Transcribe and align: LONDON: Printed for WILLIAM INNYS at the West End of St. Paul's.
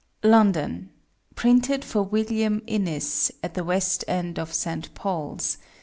LONDON: 0.23 0.89
Printed 1.35 1.85
for 1.85 2.01
WILLIAM 2.01 2.63
INNYS 2.65 3.29
at 3.43 3.53
the 3.53 3.63
West 3.63 4.03
End 4.07 4.39
of 4.39 4.51
St. 4.51 4.91
Paul's. 4.95 5.57